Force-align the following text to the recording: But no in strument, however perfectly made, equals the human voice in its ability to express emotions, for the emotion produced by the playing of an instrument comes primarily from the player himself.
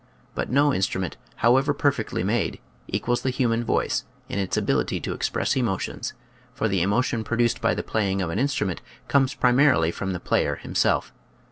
But 0.33 0.49
no 0.49 0.71
in 0.71 0.81
strument, 0.81 1.13
however 1.45 1.75
perfectly 1.75 2.23
made, 2.23 2.57
equals 2.87 3.21
the 3.21 3.29
human 3.29 3.63
voice 3.63 4.03
in 4.29 4.39
its 4.39 4.57
ability 4.57 4.99
to 4.99 5.13
express 5.13 5.55
emotions, 5.55 6.13
for 6.55 6.67
the 6.67 6.81
emotion 6.81 7.23
produced 7.23 7.61
by 7.61 7.75
the 7.75 7.83
playing 7.83 8.19
of 8.19 8.31
an 8.31 8.39
instrument 8.39 8.81
comes 9.07 9.35
primarily 9.35 9.91
from 9.91 10.13
the 10.13 10.19
player 10.19 10.55
himself. 10.55 11.13